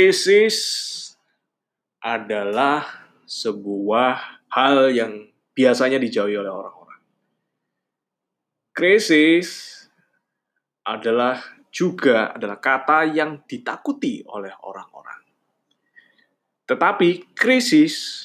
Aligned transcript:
krisis 0.00 0.56
adalah 2.00 3.04
sebuah 3.28 4.48
hal 4.48 4.88
yang 4.96 5.28
biasanya 5.52 6.00
dijauhi 6.00 6.40
oleh 6.40 6.48
orang-orang. 6.48 7.04
Krisis 8.72 9.76
adalah 10.88 11.36
juga 11.68 12.32
adalah 12.32 12.56
kata 12.56 13.12
yang 13.12 13.44
ditakuti 13.44 14.24
oleh 14.24 14.48
orang-orang. 14.64 15.20
Tetapi 16.64 17.36
krisis 17.36 18.24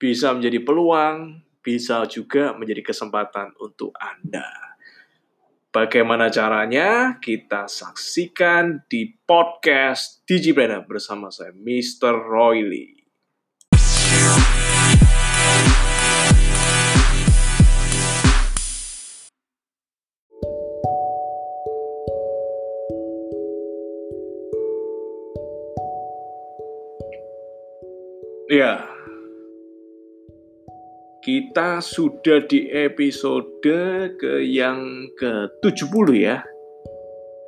bisa 0.00 0.32
menjadi 0.32 0.64
peluang, 0.64 1.36
bisa 1.60 2.00
juga 2.08 2.56
menjadi 2.56 2.80
kesempatan 2.80 3.52
untuk 3.60 3.92
Anda. 4.00 4.69
Bagaimana 5.70 6.26
caranya? 6.34 7.22
Kita 7.22 7.70
saksikan 7.70 8.90
di 8.90 9.06
podcast 9.22 10.26
Digipreneur 10.26 10.82
bersama 10.82 11.30
saya, 11.30 11.54
Mr. 11.54 12.10
Roy 12.26 12.66
Lee. 12.66 12.98
Ya, 28.50 28.89
kita 31.20 31.84
sudah 31.84 32.48
di 32.48 32.72
episode 32.72 33.60
ke 34.16 34.40
yang 34.40 35.04
ke-70 35.20 36.08
ya. 36.16 36.40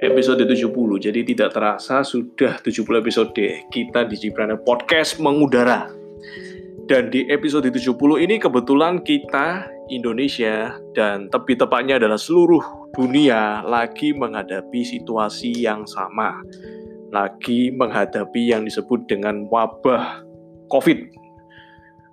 Episode 0.02 0.44
70. 0.44 0.68
Jadi 1.00 1.20
tidak 1.32 1.56
terasa 1.56 2.04
sudah 2.04 2.60
70 2.60 3.00
episode 3.00 3.32
kita 3.72 4.00
di 4.04 4.16
Ciprana 4.20 4.60
Podcast 4.60 5.16
mengudara. 5.24 5.88
Dan 6.84 7.08
di 7.08 7.24
episode 7.32 7.64
70 7.72 7.96
ini 8.20 8.36
kebetulan 8.36 9.00
kita 9.00 9.64
Indonesia 9.88 10.76
dan 10.92 11.32
tepi 11.32 11.56
tepatnya 11.56 11.96
adalah 11.96 12.20
seluruh 12.20 12.92
dunia 12.92 13.64
lagi 13.64 14.12
menghadapi 14.12 14.84
situasi 14.84 15.64
yang 15.64 15.88
sama. 15.88 16.44
Lagi 17.08 17.72
menghadapi 17.72 18.52
yang 18.52 18.68
disebut 18.68 19.08
dengan 19.08 19.48
wabah 19.48 20.20
COVID 20.68 21.21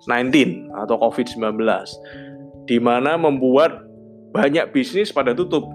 19 0.06 0.72
atau 0.72 0.96
COVID-19 0.96 1.60
di 2.64 2.78
mana 2.78 3.18
membuat 3.20 3.84
banyak 4.30 4.70
bisnis 4.70 5.10
pada 5.10 5.34
tutup. 5.34 5.66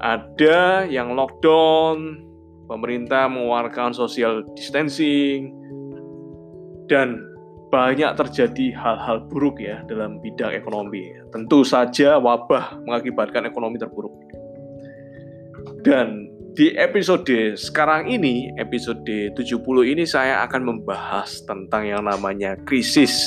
Ada 0.00 0.88
yang 0.88 1.12
lockdown, 1.12 2.24
pemerintah 2.70 3.28
mengeluarkan 3.28 3.92
social 3.92 4.46
distancing 4.56 5.52
dan 6.88 7.20
banyak 7.70 8.10
terjadi 8.18 8.74
hal-hal 8.74 9.26
buruk 9.30 9.58
ya 9.58 9.82
dalam 9.86 10.18
bidang 10.22 10.54
ekonomi. 10.54 11.10
Tentu 11.30 11.62
saja 11.62 12.18
wabah 12.18 12.82
mengakibatkan 12.86 13.46
ekonomi 13.46 13.78
terburuk. 13.78 14.14
Dan 15.86 16.29
di 16.54 16.74
episode 16.74 17.54
sekarang 17.54 18.10
ini, 18.10 18.50
episode 18.58 19.06
70 19.06 19.38
ini 19.86 20.02
saya 20.02 20.42
akan 20.46 20.66
membahas 20.66 21.46
tentang 21.46 21.86
yang 21.86 22.02
namanya 22.02 22.58
krisis 22.66 23.22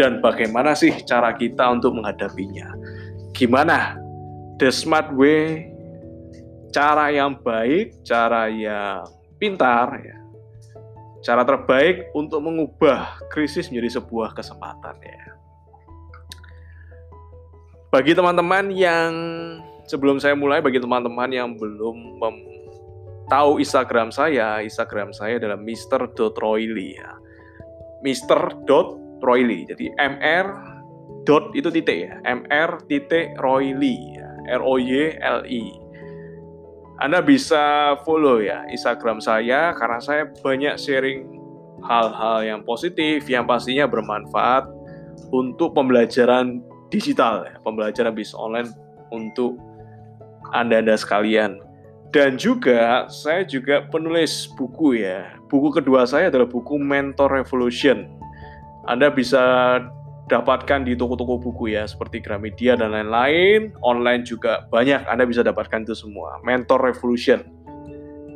dan 0.00 0.24
bagaimana 0.24 0.72
sih 0.72 0.92
cara 1.04 1.36
kita 1.36 1.68
untuk 1.68 1.96
menghadapinya. 1.96 2.72
Gimana 3.36 4.00
the 4.56 4.72
smart 4.72 5.12
way, 5.12 5.68
cara 6.72 7.12
yang 7.12 7.36
baik, 7.44 8.00
cara 8.08 8.48
yang 8.48 9.04
pintar 9.36 10.00
ya. 10.00 10.16
Cara 11.20 11.42
terbaik 11.42 12.14
untuk 12.14 12.38
mengubah 12.40 13.20
krisis 13.34 13.68
menjadi 13.68 14.00
sebuah 14.00 14.32
kesempatan 14.32 14.96
ya. 15.02 15.24
Bagi 17.90 18.12
teman-teman 18.14 18.70
yang 18.72 19.12
sebelum 19.86 20.18
saya 20.18 20.34
mulai 20.34 20.62
bagi 20.62 20.82
teman-teman 20.82 21.30
yang 21.30 21.54
belum 21.54 22.20
tahu 23.30 23.58
Instagram 23.58 24.14
saya, 24.14 24.62
Instagram 24.62 25.10
saya 25.10 25.38
adalah 25.42 25.58
Mr.Royli 25.58 26.88
ya. 26.98 27.10
Mr.Royli. 28.02 29.58
Jadi 29.66 29.86
MR 29.98 30.46
dot 31.26 31.50
itu 31.58 31.70
titik 31.74 32.06
ya. 32.06 32.14
MR 32.22 32.86
titik 32.86 33.34
Royli 33.42 34.14
ya. 34.14 34.30
R 34.46 34.62
O 34.62 34.78
Y 34.78 35.18
L 35.18 35.42
I. 35.42 35.64
Anda 37.02 37.20
bisa 37.20 37.94
follow 38.08 38.40
ya 38.40 38.64
Instagram 38.72 39.20
saya 39.20 39.74
karena 39.76 40.00
saya 40.00 40.32
banyak 40.40 40.80
sharing 40.80 41.28
hal-hal 41.84 42.40
yang 42.46 42.60
positif 42.64 43.28
yang 43.28 43.44
pastinya 43.44 43.84
bermanfaat 43.84 44.64
untuk 45.28 45.76
pembelajaran 45.76 46.64
digital 46.88 47.44
ya, 47.44 47.58
pembelajaran 47.60 48.14
bisnis 48.16 48.38
online 48.38 48.70
untuk 49.12 49.58
anda-anda 50.56 50.96
sekalian. 50.96 51.60
Dan 52.14 52.40
juga 52.40 53.04
saya 53.12 53.44
juga 53.44 53.84
penulis 53.92 54.48
buku 54.56 55.04
ya. 55.04 55.36
Buku 55.52 55.68
kedua 55.68 56.08
saya 56.08 56.32
adalah 56.32 56.48
buku 56.48 56.80
Mentor 56.80 57.28
Revolution. 57.28 58.08
Anda 58.88 59.12
bisa 59.12 59.42
dapatkan 60.26 60.82
di 60.82 60.98
toko-toko 60.98 61.38
buku 61.38 61.76
ya 61.76 61.86
seperti 61.86 62.24
Gramedia 62.24 62.72
dan 62.78 62.96
lain-lain. 62.96 63.76
Online 63.84 64.24
juga 64.24 64.64
banyak 64.72 65.04
Anda 65.06 65.28
bisa 65.28 65.44
dapatkan 65.44 65.84
itu 65.84 65.92
semua. 65.92 66.40
Mentor 66.40 66.88
Revolution. 66.88 67.44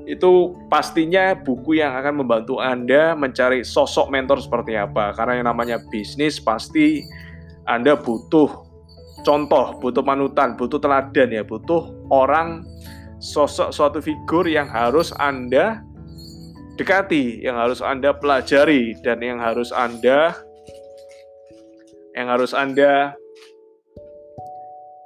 Itu 0.05 0.59
pastinya 0.67 1.39
buku 1.39 1.79
yang 1.79 1.95
akan 1.95 2.27
membantu 2.27 2.59
Anda 2.59 3.15
mencari 3.15 3.63
sosok 3.63 4.11
mentor 4.11 4.43
seperti 4.43 4.75
apa. 4.75 5.15
Karena 5.15 5.41
yang 5.41 5.47
namanya 5.47 5.79
bisnis 5.89 6.43
pasti 6.43 7.07
Anda 7.65 7.95
butuh 7.95 8.70
contoh, 9.23 9.79
butuh 9.79 10.05
panutan, 10.05 10.57
butuh 10.57 10.81
teladan 10.81 11.29
ya, 11.31 11.43
butuh 11.45 11.91
orang 12.09 12.65
sosok 13.21 13.71
suatu 13.71 14.01
figur 14.01 14.49
yang 14.49 14.67
harus 14.69 15.13
Anda 15.21 15.85
dekati, 16.81 17.45
yang 17.45 17.61
harus 17.61 17.85
Anda 17.85 18.17
pelajari 18.17 18.97
dan 19.05 19.21
yang 19.21 19.37
harus 19.37 19.69
Anda 19.71 20.33
yang 22.17 22.27
harus 22.33 22.57
Anda 22.57 23.15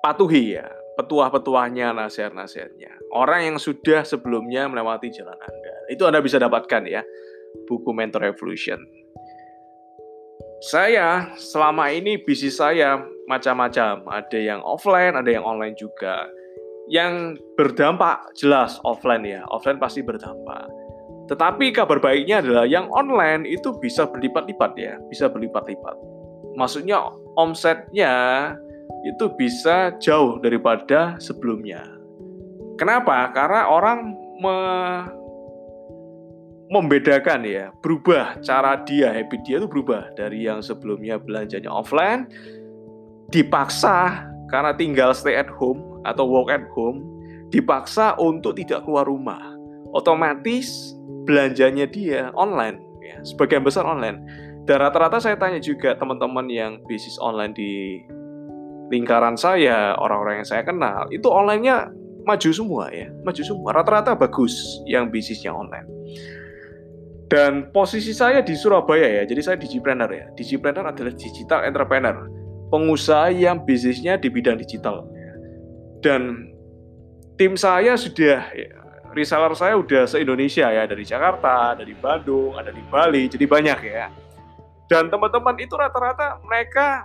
patuhi 0.01 0.57
ya, 0.57 0.67
petuah-petuahnya, 0.97 1.93
nasihat-nasihatnya. 1.93 3.13
Orang 3.13 3.41
yang 3.45 3.57
sudah 3.61 4.07
sebelumnya 4.07 4.71
melewati 4.71 5.11
jalan 5.13 5.37
Anda. 5.37 5.75
Itu 5.91 6.09
Anda 6.09 6.25
bisa 6.25 6.41
dapatkan 6.41 6.83
ya, 6.89 7.03
buku 7.69 7.91
Mentor 7.93 8.31
Revolution. 8.31 9.04
Saya 10.65 11.29
selama 11.37 11.93
ini 11.93 12.17
bisnis 12.25 12.57
saya 12.57 12.97
macam-macam. 13.29 14.01
Ada 14.09 14.39
yang 14.41 14.65
offline, 14.65 15.13
ada 15.13 15.29
yang 15.29 15.45
online 15.45 15.77
juga. 15.77 16.25
Yang 16.89 17.37
berdampak 17.57 18.33
jelas 18.37 18.81
offline 18.81 19.29
ya, 19.29 19.45
offline 19.53 19.77
pasti 19.77 20.01
berdampak. 20.01 20.65
Tetapi 21.29 21.69
kabar 21.73 22.01
baiknya 22.01 22.41
adalah 22.41 22.65
yang 22.65 22.89
online 22.97 23.45
itu 23.45 23.77
bisa 23.77 24.09
berlipat-lipat 24.09 24.73
ya, 24.77 24.97
bisa 25.13 25.29
berlipat-lipat. 25.29 25.97
Maksudnya 26.57 27.13
omsetnya 27.37 28.13
itu 29.05 29.29
bisa 29.37 29.93
jauh 30.01 30.41
daripada 30.41 31.21
sebelumnya. 31.21 31.85
Kenapa? 32.81 33.29
Karena 33.37 33.69
orang 33.69 34.17
me 34.41 34.57
membedakan 36.73 37.45
ya, 37.45 37.71
berubah 37.85 38.41
cara 38.41 38.81
dia, 38.89 39.13
habit 39.13 39.41
dia 39.45 39.61
itu 39.61 39.69
berubah 39.69 40.13
dari 40.17 40.49
yang 40.49 40.65
sebelumnya 40.65 41.21
belanjanya 41.21 41.69
offline 41.69 42.25
dipaksa 43.29 44.25
karena 44.49 44.73
tinggal 44.77 45.11
stay 45.13 45.37
at 45.37 45.51
home 45.51 45.83
atau 46.09 46.25
work 46.25 46.49
at 46.53 46.65
home 46.73 47.05
dipaksa 47.53 48.17
untuk 48.17 48.57
tidak 48.57 48.85
keluar 48.87 49.05
rumah. 49.05 49.41
Otomatis 49.95 50.97
belanjanya 51.29 51.87
dia 51.87 52.33
online 52.35 52.81
ya, 53.05 53.21
sebagian 53.23 53.63
besar 53.63 53.85
online. 53.85 54.23
Dan 54.65 54.81
rata-rata 54.81 55.21
saya 55.21 55.37
tanya 55.37 55.61
juga 55.61 55.93
teman-teman 55.95 56.49
yang 56.49 56.81
bisnis 56.89 57.21
online 57.21 57.53
di 57.53 58.01
lingkaran 58.89 59.37
saya, 59.37 59.93
orang-orang 60.01 60.41
yang 60.41 60.49
saya 60.49 60.65
kenal, 60.65 61.05
itu 61.13 61.29
onlinenya 61.29 61.93
maju 62.25 62.51
semua 62.51 62.89
ya, 62.89 63.13
maju 63.23 63.43
semua. 63.45 63.77
Rata-rata 63.77 64.17
bagus 64.17 64.81
yang 64.89 65.13
bisnisnya 65.13 65.53
online. 65.53 65.85
Dan 67.35 67.75
posisi 67.75 68.15
saya 68.15 68.47
di 68.47 68.55
Surabaya 68.55 69.11
ya, 69.11 69.23
jadi 69.27 69.43
saya 69.43 69.57
digipreneur 69.59 70.07
ya. 70.07 70.31
Digipreneur 70.39 70.95
adalah 70.95 71.11
digital 71.19 71.67
entrepreneur, 71.67 72.31
pengusaha 72.71 73.35
yang 73.35 73.59
bisnisnya 73.67 74.15
di 74.23 74.31
bidang 74.31 74.55
digital. 74.55 75.03
Dan 75.99 76.55
tim 77.35 77.59
saya 77.59 77.99
sudah, 77.99 78.39
ya, 78.55 78.71
reseller 79.19 79.51
saya 79.59 79.75
udah 79.75 80.07
se-Indonesia 80.07 80.71
ya, 80.71 80.87
dari 80.87 81.03
Jakarta, 81.03 81.75
dari 81.75 81.99
Bandung, 81.99 82.55
ada 82.55 82.71
di 82.71 82.87
Bali, 82.87 83.27
jadi 83.27 83.51
banyak 83.51 83.79
ya. 83.83 84.15
Dan 84.87 85.11
teman-teman 85.11 85.59
itu 85.59 85.75
rata-rata 85.75 86.39
mereka 86.47 87.03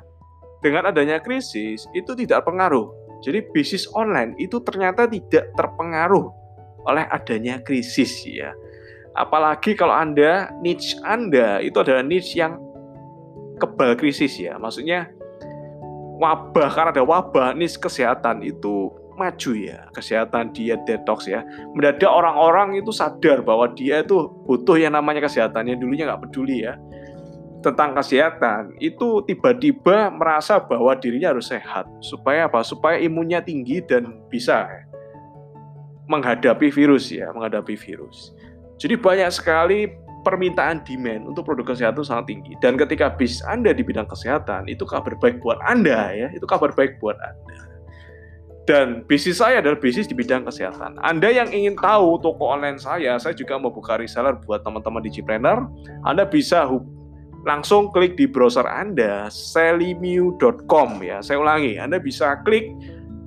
dengan 0.62 0.94
adanya 0.94 1.18
krisis 1.18 1.90
itu 1.98 2.14
tidak 2.14 2.46
pengaruh. 2.46 2.94
Jadi 3.26 3.50
bisnis 3.50 3.90
online 3.98 4.38
itu 4.38 4.62
ternyata 4.62 5.10
tidak 5.10 5.58
terpengaruh 5.58 6.30
oleh 6.86 7.10
adanya 7.10 7.58
krisis 7.66 8.30
ya 8.30 8.54
Apalagi 9.20 9.76
kalau 9.76 9.92
Anda, 9.92 10.48
niche 10.64 10.96
Anda 11.04 11.60
itu 11.60 11.76
adalah 11.76 12.00
niche 12.00 12.40
yang 12.40 12.56
kebal 13.60 14.00
krisis 14.00 14.40
ya. 14.40 14.56
Maksudnya 14.56 15.12
wabah, 16.24 16.72
karena 16.72 16.96
ada 16.96 17.04
wabah, 17.04 17.52
niche 17.52 17.76
kesehatan 17.76 18.40
itu 18.48 18.88
maju 19.20 19.52
ya. 19.60 19.92
Kesehatan 19.92 20.56
diet 20.56 20.88
detox 20.88 21.28
ya. 21.28 21.44
Mendadak 21.76 22.08
orang-orang 22.08 22.80
itu 22.80 22.96
sadar 22.96 23.44
bahwa 23.44 23.68
dia 23.76 24.08
itu 24.08 24.32
butuh 24.48 24.80
yang 24.80 24.96
namanya 24.96 25.28
kesehatan. 25.28 25.68
Yang 25.68 25.84
dulunya 25.84 26.08
nggak 26.08 26.24
peduli 26.24 26.64
ya 26.64 26.80
tentang 27.60 27.92
kesehatan 27.92 28.80
itu 28.80 29.20
tiba-tiba 29.28 30.08
merasa 30.16 30.64
bahwa 30.64 30.96
dirinya 30.96 31.36
harus 31.36 31.52
sehat 31.52 31.86
supaya 32.00 32.48
apa 32.48 32.64
supaya 32.64 32.96
imunnya 33.04 33.44
tinggi 33.44 33.84
dan 33.84 34.24
bisa 34.32 34.64
menghadapi 36.08 36.72
virus 36.72 37.12
ya 37.12 37.28
menghadapi 37.36 37.76
virus 37.76 38.32
jadi 38.80 38.96
banyak 38.96 39.30
sekali 39.30 39.92
permintaan 40.24 40.84
demand 40.84 41.28
untuk 41.32 41.48
produk 41.48 41.76
kesehatan 41.76 42.04
sangat 42.04 42.32
tinggi 42.32 42.56
dan 42.60 42.76
ketika 42.76 43.12
bis 43.14 43.40
Anda 43.48 43.72
di 43.72 43.84
bidang 43.84 44.08
kesehatan 44.08 44.68
itu 44.68 44.84
kabar 44.84 45.16
baik 45.20 45.40
buat 45.40 45.60
Anda 45.68 46.12
ya 46.16 46.28
itu 46.32 46.44
kabar 46.44 46.74
baik 46.76 47.00
buat 47.00 47.16
Anda 47.20 47.70
dan 48.70 49.02
bisnis 49.10 49.42
saya 49.42 49.66
adalah 49.66 49.82
bisnis 49.82 50.06
di 50.06 50.14
bidang 50.14 50.46
kesehatan. 50.46 51.02
Anda 51.02 51.34
yang 51.34 51.50
ingin 51.50 51.74
tahu 51.74 52.22
toko 52.22 52.54
online 52.54 52.78
saya, 52.78 53.18
saya 53.18 53.34
juga 53.34 53.58
mau 53.58 53.74
buka 53.74 53.98
reseller 53.98 54.38
buat 54.46 54.62
teman-teman 54.62 55.02
Digipreneur. 55.02 55.66
Anda 56.06 56.30
bisa 56.30 56.70
langsung 57.50 57.90
klik 57.90 58.14
di 58.14 58.30
browser 58.30 58.70
Anda 58.70 59.26
selimiu.com 59.34 61.02
ya. 61.02 61.18
Saya 61.26 61.42
ulangi, 61.42 61.82
Anda 61.82 61.98
bisa 61.98 62.46
klik 62.46 62.70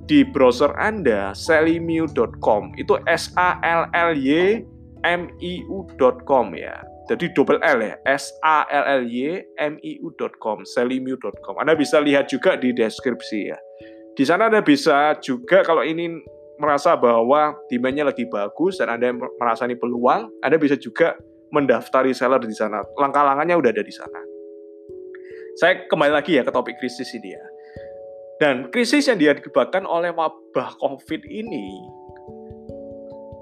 di 0.07 0.23
browser 0.23 0.71
Anda 0.79 1.35
selimiu.com. 1.35 2.79
Itu 2.79 3.03
S 3.03 3.35
A 3.35 3.59
L 3.67 3.91
L 3.91 4.15
Y 4.15 4.63
M 5.03 5.31
I 5.43 5.63
U.com 5.67 6.55
ya. 6.55 6.79
Jadi 7.11 7.35
double 7.35 7.59
L 7.59 7.83
ya, 7.83 7.99
S 8.07 8.31
A 8.47 8.63
L 8.71 9.03
L 9.03 9.03
Y 9.03 9.43
M 9.59 9.75
I 9.83 9.99
U.com, 9.99 10.63
selimiu.com. 10.63 11.59
Anda 11.59 11.75
bisa 11.75 11.99
lihat 11.99 12.31
juga 12.31 12.55
di 12.55 12.71
deskripsi 12.71 13.39
ya. 13.51 13.59
Di 14.15 14.23
sana 14.23 14.47
Anda 14.47 14.63
bisa 14.63 15.19
juga 15.19 15.67
kalau 15.67 15.83
ini 15.83 16.23
merasa 16.61 16.95
bahwa 16.95 17.59
demandnya 17.67 18.07
lagi 18.07 18.23
bagus 18.31 18.79
dan 18.79 18.87
Anda 18.87 19.11
merasa 19.11 19.67
ini 19.67 19.75
peluang, 19.75 20.31
Anda 20.39 20.55
bisa 20.55 20.79
juga 20.79 21.19
mendaftari 21.51 22.15
seller 22.15 22.39
di 22.39 22.55
sana. 22.55 22.79
Langkah-langkahnya 22.95 23.59
udah 23.59 23.71
ada 23.75 23.83
di 23.83 23.91
sana. 23.91 24.19
Saya 25.59 25.85
kembali 25.85 26.13
lagi 26.15 26.39
ya 26.39 26.47
ke 26.47 26.49
topik 26.55 26.79
krisis 26.79 27.11
ini 27.13 27.35
ya. 27.35 27.43
Dan 28.41 28.71
krisis 28.73 29.05
yang 29.11 29.19
diakibatkan 29.21 29.85
oleh 29.85 30.09
wabah 30.09 30.75
COVID 30.81 31.21
ini, 31.29 31.67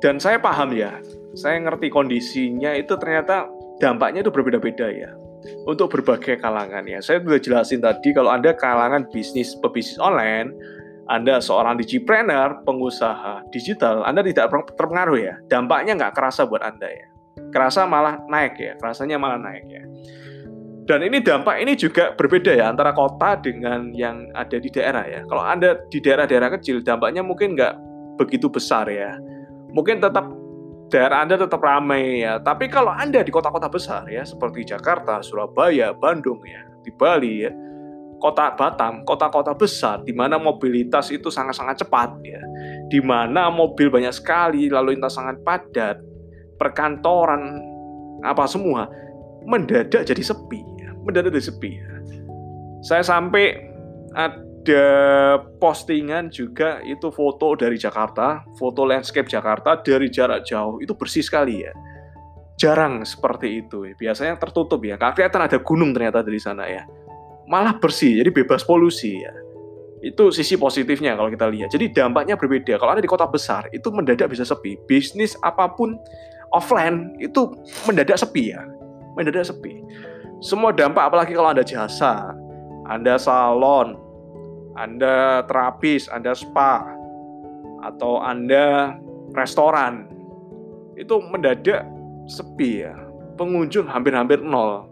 dan 0.03 0.19
saya 0.19 0.35
paham 0.41 0.75
ya, 0.75 0.99
saya 1.37 1.57
ngerti 1.63 1.87
kondisinya 1.91 2.75
itu 2.75 2.95
ternyata 2.99 3.47
dampaknya 3.79 4.25
itu 4.27 4.31
berbeda-beda 4.33 4.87
ya. 4.91 5.11
Untuk 5.65 5.89
berbagai 5.89 6.37
kalangan 6.37 6.85
ya. 6.85 7.01
Saya 7.01 7.17
sudah 7.17 7.41
jelasin 7.41 7.81
tadi 7.81 8.13
kalau 8.13 8.29
Anda 8.29 8.53
kalangan 8.53 9.09
bisnis 9.09 9.57
pebisnis 9.57 9.97
online, 9.97 10.53
anda 11.09 11.41
seorang 11.43 11.75
digipreneur, 11.81 12.63
pengusaha 12.63 13.43
digital, 13.51 14.05
Anda 14.07 14.23
tidak 14.23 14.53
terpengaruh 14.77 15.19
ya. 15.19 15.35
Dampaknya 15.49 15.97
nggak 15.97 16.13
kerasa 16.15 16.47
buat 16.47 16.63
Anda 16.63 16.87
ya 16.87 17.11
kerasa 17.51 17.83
malah 17.89 18.23
naik 18.27 18.55
ya, 18.57 18.73
rasanya 18.79 19.19
malah 19.19 19.37
naik 19.37 19.65
ya. 19.67 19.83
Dan 20.81 21.05
ini 21.05 21.21
dampak 21.21 21.61
ini 21.61 21.77
juga 21.77 22.11
berbeda 22.17 22.51
ya 22.57 22.73
antara 22.73 22.91
kota 22.91 23.37
dengan 23.37 23.93
yang 23.93 24.27
ada 24.33 24.57
di 24.57 24.67
daerah 24.67 25.05
ya. 25.05 25.21
Kalau 25.29 25.43
Anda 25.45 25.77
di 25.87 26.01
daerah-daerah 26.01 26.57
kecil 26.57 26.81
dampaknya 26.81 27.21
mungkin 27.21 27.53
nggak 27.53 27.73
begitu 28.17 28.49
besar 28.49 28.89
ya. 28.89 29.15
Mungkin 29.71 30.03
tetap 30.03 30.25
daerah 30.91 31.23
Anda 31.23 31.39
tetap 31.39 31.63
ramai 31.63 32.27
ya. 32.27 32.37
Tapi 32.43 32.67
kalau 32.67 32.91
Anda 32.91 33.23
di 33.23 33.31
kota-kota 33.31 33.71
besar 33.71 34.03
ya 34.11 34.27
seperti 34.27 34.67
Jakarta, 34.67 35.23
Surabaya, 35.23 35.95
Bandung 35.95 36.43
ya, 36.43 36.67
di 36.83 36.91
Bali 36.91 37.47
ya, 37.47 37.51
kota 38.19 38.53
Batam, 38.53 39.07
kota-kota 39.07 39.55
besar 39.55 40.03
di 40.03 40.11
mana 40.11 40.35
mobilitas 40.35 41.09
itu 41.09 41.31
sangat-sangat 41.31 41.87
cepat 41.87 42.19
ya. 42.21 42.43
Di 42.91 42.99
mana 42.99 43.47
mobil 43.47 43.87
banyak 43.87 44.11
sekali, 44.11 44.67
lalu 44.67 44.99
lintas 44.99 45.15
sangat 45.15 45.39
padat 45.47 45.97
perkantoran, 46.59 47.57
apa 48.21 48.45
semua 48.45 48.85
mendadak 49.47 50.05
jadi 50.05 50.21
sepi, 50.21 50.61
mendadak 51.01 51.33
jadi 51.33 51.47
sepi. 51.49 51.71
Saya 52.85 53.01
sampai 53.01 53.57
ada 54.61 55.41
postingan 55.57 56.29
juga 56.29 56.85
itu 56.85 57.09
foto 57.09 57.57
dari 57.57 57.81
Jakarta, 57.81 58.45
foto 58.61 58.85
landscape 58.85 59.25
Jakarta 59.25 59.81
dari 59.81 60.13
jarak 60.13 60.45
jauh 60.45 60.77
itu 60.77 60.93
bersih 60.93 61.25
sekali 61.25 61.65
ya. 61.65 61.73
Jarang 62.61 63.01
seperti 63.01 63.65
itu. 63.65 63.89
Biasanya 63.97 64.37
tertutup 64.37 64.85
ya. 64.85 65.01
Gak 65.01 65.17
kelihatan 65.17 65.49
ada 65.49 65.57
gunung 65.57 65.97
ternyata 65.97 66.21
dari 66.21 66.37
sana 66.37 66.69
ya. 66.69 66.85
Malah 67.49 67.81
bersih, 67.81 68.21
jadi 68.21 68.29
bebas 68.29 68.61
polusi 68.61 69.17
ya. 69.17 69.33
Itu 70.05 70.29
sisi 70.29 70.61
positifnya 70.61 71.17
kalau 71.17 71.33
kita 71.33 71.49
lihat. 71.49 71.73
Jadi 71.73 71.89
dampaknya 71.89 72.37
berbeda. 72.37 72.77
Kalau 72.77 72.93
ada 72.93 73.01
di 73.01 73.09
kota 73.09 73.25
besar, 73.25 73.65
itu 73.73 73.89
mendadak 73.89 74.29
bisa 74.29 74.45
sepi. 74.45 74.77
Bisnis 74.85 75.33
apa 75.41 75.73
pun 75.73 75.97
offline 76.53 77.17
itu 77.17 77.49
mendadak 77.89 78.21
sepi 78.21 78.53
ya, 78.53 78.61
mendadak 79.17 79.41
sepi. 79.49 79.81
Semua 80.37 80.69
dampak 80.69 81.09
apalagi 81.09 81.33
kalau 81.33 81.49
Anda 81.49 81.65
jasa, 81.65 82.29
Anda 82.85 83.17
salon, 83.17 84.10
Anda 84.75 85.43
terapis, 85.45 86.07
Anda 86.07 86.31
spa, 86.31 86.85
atau 87.83 88.21
Anda 88.21 88.95
restoran, 89.35 90.07
itu 90.95 91.17
mendadak 91.27 91.87
sepi 92.29 92.85
ya. 92.87 92.95
Pengunjung 93.35 93.89
hampir-hampir 93.89 94.43
nol. 94.43 94.87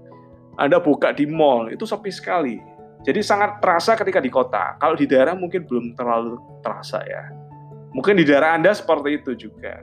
Anda 0.60 0.82
buka 0.82 1.16
di 1.16 1.30
mall, 1.30 1.72
itu 1.72 1.88
sepi 1.88 2.12
sekali. 2.12 2.60
Jadi 3.08 3.24
sangat 3.24 3.64
terasa 3.64 3.96
ketika 3.96 4.20
di 4.20 4.28
kota. 4.28 4.76
Kalau 4.76 5.00
di 5.00 5.08
daerah 5.08 5.32
mungkin 5.32 5.64
belum 5.64 5.96
terlalu 5.96 6.36
terasa 6.60 7.00
ya. 7.08 7.32
Mungkin 7.96 8.20
di 8.20 8.28
daerah 8.28 8.60
Anda 8.60 8.76
seperti 8.76 9.24
itu 9.24 9.32
juga. 9.48 9.80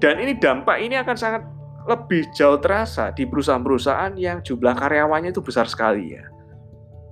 Dan 0.00 0.18
ini 0.18 0.34
dampak 0.40 0.80
ini 0.80 0.96
akan 0.96 1.16
sangat 1.16 1.42
lebih 1.84 2.30
jauh 2.32 2.56
terasa 2.56 3.12
di 3.12 3.28
perusahaan-perusahaan 3.28 4.16
yang 4.16 4.40
jumlah 4.40 4.74
karyawannya 4.74 5.30
itu 5.34 5.44
besar 5.44 5.68
sekali 5.68 6.16
ya. 6.16 6.24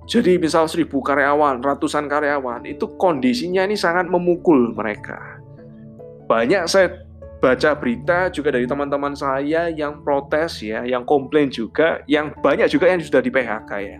Jadi 0.09 0.41
misal 0.41 0.65
seribu 0.65 0.99
karyawan, 0.99 1.61
ratusan 1.61 2.09
karyawan, 2.09 2.65
itu 2.65 2.89
kondisinya 2.97 3.63
ini 3.63 3.77
sangat 3.77 4.09
memukul 4.09 4.73
mereka. 4.73 5.39
Banyak 6.25 6.65
saya 6.65 7.05
baca 7.41 7.77
berita 7.77 8.29
juga 8.33 8.53
dari 8.53 8.65
teman-teman 8.65 9.13
saya 9.13 9.69
yang 9.69 10.01
protes 10.01 10.61
ya, 10.61 10.83
yang 10.83 11.05
komplain 11.05 11.53
juga, 11.53 12.01
yang 12.09 12.33
banyak 12.41 12.67
juga 12.69 12.89
yang 12.89 13.01
sudah 13.01 13.21
di 13.21 13.31
PHK 13.31 13.71
ya. 13.81 13.99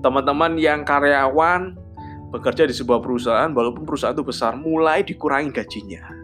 Teman-teman 0.00 0.56
yang 0.56 0.86
karyawan 0.86 1.76
bekerja 2.30 2.64
di 2.64 2.72
sebuah 2.72 3.02
perusahaan, 3.02 3.50
walaupun 3.50 3.84
perusahaan 3.84 4.14
itu 4.14 4.24
besar, 4.24 4.54
mulai 4.54 5.02
dikurangi 5.02 5.50
gajinya 5.50 6.20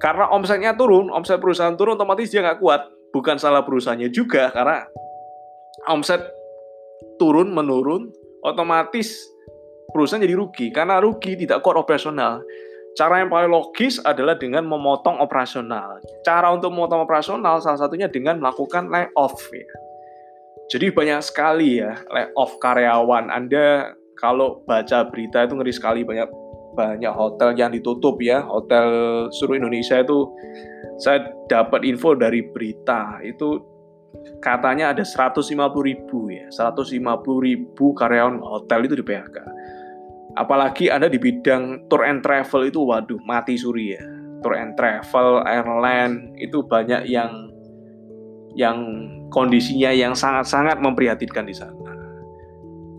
karena 0.00 0.32
omsetnya 0.32 0.72
turun, 0.72 1.12
omset 1.12 1.36
perusahaan 1.36 1.76
turun, 1.76 2.00
otomatis 2.00 2.32
dia 2.32 2.40
nggak 2.40 2.58
kuat. 2.58 2.88
Bukan 3.12 3.36
salah 3.36 3.60
perusahaannya 3.60 4.08
juga, 4.08 4.48
karena 4.48 4.88
omset 5.84 6.24
turun 7.20 7.52
menurun, 7.52 8.08
otomatis 8.40 9.28
perusahaan 9.92 10.24
jadi 10.24 10.32
rugi. 10.32 10.72
Karena 10.72 10.96
rugi 10.96 11.36
tidak 11.36 11.60
kuat 11.60 11.76
operasional. 11.76 12.40
Cara 12.96 13.22
yang 13.22 13.30
paling 13.30 13.52
logis 13.52 14.02
adalah 14.02 14.34
dengan 14.34 14.66
memotong 14.66 15.22
operasional. 15.22 16.02
Cara 16.26 16.50
untuk 16.50 16.74
memotong 16.74 17.06
operasional 17.06 17.62
salah 17.62 17.78
satunya 17.78 18.10
dengan 18.10 18.42
melakukan 18.42 18.90
layoff. 18.90 19.38
Ya. 19.54 19.68
Jadi 20.74 20.90
banyak 20.90 21.20
sekali 21.22 21.78
ya 21.78 22.00
layoff 22.10 22.58
karyawan. 22.58 23.30
Anda 23.30 23.94
kalau 24.18 24.66
baca 24.66 25.06
berita 25.06 25.46
itu 25.46 25.54
ngeri 25.54 25.74
sekali 25.74 26.00
banyak 26.02 26.28
banyak 26.74 27.14
hotel 27.14 27.54
yang 27.58 27.74
ditutup 27.74 28.18
ya 28.22 28.46
hotel 28.46 29.26
seluruh 29.34 29.58
Indonesia 29.58 29.98
itu 29.98 30.30
saya 31.02 31.26
dapat 31.50 31.82
info 31.82 32.14
dari 32.14 32.46
berita 32.46 33.18
itu 33.26 33.58
katanya 34.40 34.92
ada 34.92 35.04
150 35.04 35.50
ribu 35.84 36.32
ya 36.32 36.48
150 36.52 36.96
ribu 37.46 37.86
karyawan 37.94 38.40
hotel 38.40 38.80
itu 38.88 38.94
di 38.98 39.04
PHK 39.04 39.36
apalagi 40.38 40.88
ada 40.88 41.10
di 41.10 41.18
bidang 41.18 41.90
tour 41.90 42.06
and 42.06 42.22
travel 42.22 42.62
itu 42.66 42.80
waduh 42.80 43.20
mati 43.26 43.58
suri 43.58 43.98
ya 43.98 44.02
tour 44.40 44.56
and 44.56 44.74
travel 44.78 45.44
airline 45.44 46.32
itu 46.38 46.62
banyak 46.64 47.04
yang 47.06 47.50
yang 48.58 48.78
kondisinya 49.30 49.94
yang 49.94 50.16
sangat-sangat 50.16 50.82
memprihatinkan 50.82 51.46
di 51.46 51.54
sana 51.54 51.90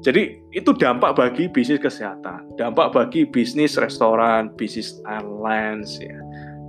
jadi 0.01 0.41
itu 0.49 0.73
dampak 0.73 1.13
bagi 1.13 1.45
bisnis 1.45 1.77
kesehatan, 1.77 2.57
dampak 2.57 2.89
bagi 2.89 3.29
bisnis 3.29 3.77
restoran, 3.77 4.49
bisnis 4.57 4.97
airlines 5.05 6.01
ya. 6.01 6.17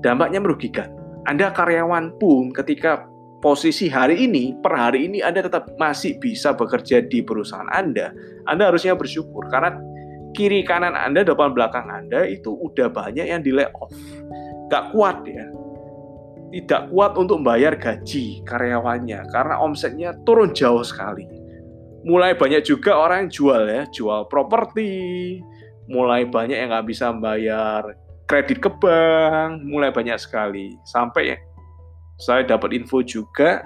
Dampaknya 0.04 0.44
merugikan. 0.44 0.92
Anda 1.24 1.48
karyawan 1.48 2.20
pun 2.20 2.52
ketika 2.52 3.08
posisi 3.42 3.90
hari 3.90 4.22
ini, 4.24 4.54
per 4.62 4.72
hari 4.72 5.10
ini 5.10 5.18
Anda 5.18 5.42
tetap 5.42 5.74
masih 5.76 6.16
bisa 6.22 6.54
bekerja 6.54 7.02
di 7.02 7.20
perusahaan 7.20 7.66
Anda, 7.74 8.14
Anda 8.46 8.70
harusnya 8.70 8.94
bersyukur 8.94 9.50
karena 9.50 9.74
kiri 10.32 10.62
kanan 10.62 10.94
Anda, 10.94 11.26
depan 11.26 11.52
belakang 11.52 11.90
Anda 11.90 12.24
itu 12.30 12.54
udah 12.54 12.88
banyak 12.88 13.26
yang 13.26 13.42
di 13.42 13.50
layoff. 13.50 13.90
Gak 14.70 14.94
kuat 14.94 15.26
ya. 15.26 15.50
tidak 16.52 16.92
kuat 16.92 17.16
untuk 17.16 17.40
membayar 17.40 17.72
gaji 17.72 18.44
karyawannya 18.44 19.24
karena 19.32 19.56
omsetnya 19.56 20.12
turun 20.28 20.52
jauh 20.52 20.84
sekali. 20.84 21.24
Mulai 22.04 22.36
banyak 22.36 22.60
juga 22.60 22.92
orang 22.92 23.24
yang 23.24 23.30
jual 23.32 23.62
ya, 23.72 23.82
jual 23.88 24.28
properti, 24.28 25.40
mulai 25.88 26.28
banyak 26.28 26.52
yang 26.52 26.68
nggak 26.68 26.92
bisa 26.92 27.08
membayar 27.08 27.96
kredit 28.28 28.60
ke 28.60 28.68
bank, 28.68 29.64
mulai 29.64 29.88
banyak 29.96 30.20
sekali. 30.20 30.76
Sampai 30.84 31.40
saya 32.20 32.46
dapat 32.46 32.76
info 32.76 33.00
juga 33.00 33.64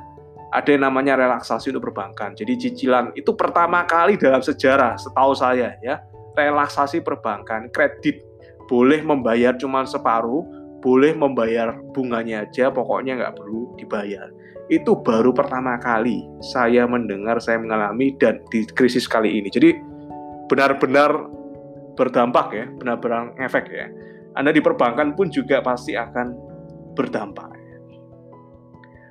ada 0.54 0.68
yang 0.70 0.86
namanya 0.88 1.18
relaksasi 1.18 1.74
untuk 1.74 1.90
perbankan. 1.90 2.32
Jadi 2.38 2.56
cicilan 2.56 3.12
itu 3.18 3.34
pertama 3.34 3.84
kali 3.84 4.16
dalam 4.16 4.40
sejarah 4.40 4.96
setahu 4.96 5.32
saya 5.34 5.76
ya, 5.82 6.00
relaksasi 6.38 7.02
perbankan, 7.02 7.68
kredit 7.74 8.22
boleh 8.66 9.02
membayar 9.02 9.54
cuma 9.58 9.86
separuh, 9.86 10.42
boleh 10.82 11.14
membayar 11.14 11.78
bunganya 11.94 12.46
aja, 12.46 12.70
pokoknya 12.70 13.18
nggak 13.18 13.34
perlu 13.38 13.74
dibayar. 13.78 14.30
Itu 14.66 14.98
baru 14.98 15.30
pertama 15.30 15.78
kali 15.78 16.26
saya 16.42 16.86
mendengar, 16.90 17.38
saya 17.38 17.62
mengalami 17.62 18.14
dan 18.18 18.42
di 18.50 18.66
krisis 18.66 19.06
kali 19.06 19.38
ini. 19.38 19.46
Jadi 19.50 19.70
benar-benar 20.50 21.10
berdampak 21.94 22.46
ya, 22.54 22.66
benar-benar 22.74 23.34
efek 23.38 23.70
ya. 23.70 23.86
Anda 24.36 24.52
di 24.52 24.60
perbankan 24.60 25.16
pun 25.16 25.32
juga 25.32 25.62
pasti 25.62 25.96
akan 25.96 26.34
berdampak. 26.98 27.56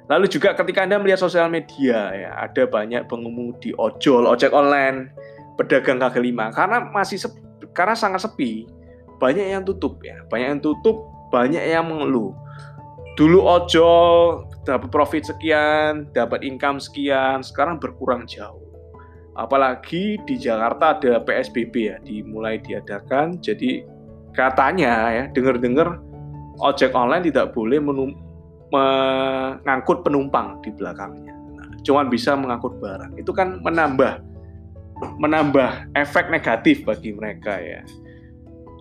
Lalu 0.06 0.30
juga 0.30 0.54
ketika 0.54 0.86
Anda 0.86 1.02
melihat 1.02 1.26
sosial 1.26 1.50
media 1.50 2.14
ya, 2.14 2.32
ada 2.38 2.70
banyak 2.70 3.10
pengemudi 3.10 3.74
ojol, 3.74 4.30
ojek 4.30 4.54
online, 4.54 5.10
pedagang 5.58 5.98
kaki 5.98 6.22
lima 6.22 6.54
karena 6.54 6.86
masih 6.94 7.18
sepi, 7.18 7.42
karena 7.74 7.98
sangat 7.98 8.22
sepi, 8.30 8.70
banyak 9.18 9.50
yang 9.50 9.66
tutup 9.66 9.98
ya, 10.06 10.22
banyak 10.30 10.58
yang 10.58 10.62
tutup 10.62 11.10
banyak 11.34 11.62
yang 11.62 11.90
mengeluh. 11.90 12.38
Dulu 13.16 13.40
ojol 13.42 14.46
dapat 14.68 14.92
profit 14.92 15.24
sekian, 15.26 16.12
dapat 16.12 16.44
income 16.46 16.78
sekian, 16.78 17.42
sekarang 17.42 17.82
berkurang 17.82 18.28
jauh. 18.28 18.62
Apalagi 19.36 20.20
di 20.24 20.36
Jakarta 20.38 20.96
ada 21.00 21.24
PSBB 21.24 21.74
ya, 21.76 21.98
dimulai 22.04 22.60
diadakan. 22.60 23.40
Jadi 23.40 23.84
katanya 24.36 25.12
ya, 25.12 25.24
dengar-dengar 25.32 26.00
ojek 26.60 26.92
online 26.96 27.32
tidak 27.32 27.56
boleh 27.56 27.80
menum 27.80 28.25
mengangkut 28.74 30.02
penumpang 30.02 30.62
di 30.66 30.74
belakangnya. 30.74 31.34
Nah, 31.56 31.70
cuman 31.86 32.10
bisa 32.10 32.34
mengangkut 32.34 32.78
barang. 32.82 33.18
Itu 33.20 33.32
kan 33.36 33.62
menambah 33.62 34.22
menambah 35.20 35.92
efek 35.92 36.32
negatif 36.32 36.88
bagi 36.88 37.12
mereka 37.12 37.60
ya. 37.60 37.84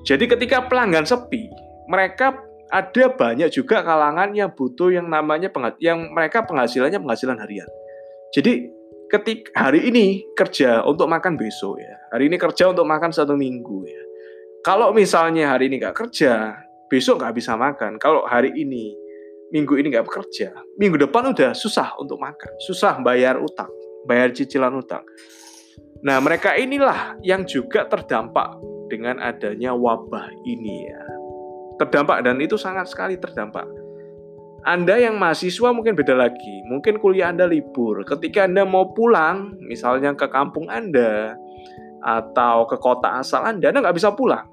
Jadi 0.05 0.31
ketika 0.31 0.69
pelanggan 0.69 1.09
sepi, 1.09 1.49
mereka 1.91 2.38
ada 2.71 3.05
banyak 3.12 3.50
juga 3.50 3.81
kalangan 3.83 4.33
yang 4.37 4.53
butuh 4.53 4.93
yang 4.93 5.09
namanya 5.09 5.49
yang 5.81 6.12
mereka 6.12 6.45
penghasilannya 6.45 7.00
penghasilan 7.00 7.41
harian. 7.41 7.69
Jadi 8.35 8.69
ketik 9.09 9.53
hari 9.55 9.88
ini 9.88 10.26
kerja 10.35 10.83
untuk 10.83 11.07
makan 11.07 11.38
besok 11.38 11.81
ya. 11.81 11.95
Hari 12.11 12.31
ini 12.31 12.37
kerja 12.37 12.71
untuk 12.71 12.87
makan 12.88 13.14
satu 13.14 13.38
minggu 13.38 13.79
ya. 13.87 14.03
Kalau 14.64 14.97
misalnya 14.97 15.53
hari 15.53 15.69
ini 15.69 15.76
nggak 15.76 15.95
kerja, 15.95 16.57
besok 16.88 17.21
nggak 17.21 17.37
bisa 17.37 17.53
makan. 17.55 18.00
Kalau 18.00 18.25
hari 18.25 18.50
ini 18.57 18.97
minggu 19.53 19.75
ini 19.77 19.93
nggak 19.93 20.07
bekerja, 20.07 20.55
minggu 20.81 20.97
depan 20.97 21.35
udah 21.35 21.53
susah 21.53 21.97
untuk 22.01 22.21
makan, 22.23 22.53
susah 22.65 23.01
bayar 23.03 23.37
utang, 23.41 23.69
bayar 24.09 24.33
cicilan 24.33 24.73
utang. 24.77 25.05
Nah 26.05 26.21
mereka 26.21 26.57
inilah 26.57 27.17
yang 27.25 27.49
juga 27.49 27.89
terdampak 27.89 28.61
dengan 28.93 29.21
adanya 29.21 29.73
wabah 29.73 30.29
ini 30.45 30.93
ya 30.93 31.15
terdampak 31.79 32.23
dan 32.23 32.39
itu 32.39 32.55
sangat 32.55 32.87
sekali 32.91 33.19
terdampak. 33.19 33.67
Anda 34.65 34.97
yang 34.97 35.21
mahasiswa 35.21 35.77
mungkin 35.77 35.93
beda 35.93 36.17
lagi. 36.17 36.57
Mungkin 36.73 36.97
kuliah 36.97 37.29
Anda 37.29 37.45
libur. 37.45 38.01
Ketika 38.09 38.49
Anda 38.49 38.65
mau 38.65 38.97
pulang, 38.97 39.61
misalnya 39.61 40.17
ke 40.17 40.25
kampung 40.33 40.73
Anda 40.73 41.37
atau 42.01 42.65
ke 42.65 42.81
kota 42.81 43.21
asal 43.21 43.45
Anda, 43.45 43.69
Anda 43.69 43.85
nggak 43.85 43.97
bisa 44.01 44.17
pulang. 44.17 44.49